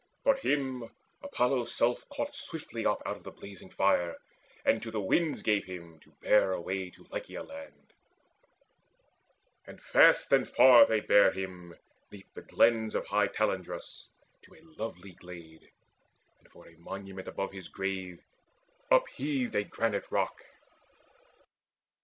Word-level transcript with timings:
But 0.23 0.39
him 0.39 0.89
Apollo's 1.21 1.75
self 1.75 2.09
caught 2.09 2.35
swiftly 2.35 2.87
up 2.87 3.03
Out 3.05 3.17
of 3.17 3.23
the 3.23 3.29
blazing 3.29 3.69
fire, 3.69 4.17
and 4.65 4.81
to 4.81 4.89
the 4.89 4.99
winds 4.99 5.43
Gave 5.43 5.65
him, 5.65 5.99
to 5.99 6.11
bear 6.21 6.53
away 6.53 6.89
to 6.89 7.03
Lycia 7.11 7.43
land; 7.43 7.93
And 9.67 9.79
fast 9.79 10.33
and 10.33 10.49
far 10.49 10.87
they 10.87 11.01
bare 11.01 11.31
him, 11.31 11.75
'neath 12.11 12.33
the 12.33 12.41
glens 12.41 12.95
Of 12.95 13.05
high 13.05 13.27
Telandrus, 13.27 14.07
to 14.41 14.55
a 14.55 14.65
lovely 14.81 15.11
glade; 15.11 15.69
And 16.39 16.51
for 16.51 16.67
a 16.67 16.79
monument 16.79 17.27
above 17.27 17.51
his 17.51 17.67
grave 17.69 18.25
Upheaved 18.89 19.53
a 19.53 19.63
granite 19.65 20.09
rock. 20.09 20.41